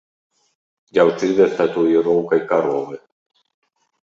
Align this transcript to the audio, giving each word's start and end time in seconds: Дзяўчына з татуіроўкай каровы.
Дзяўчына 0.95 1.45
з 1.51 1.59
татуіроўкай 1.59 2.41
каровы. 2.53 2.95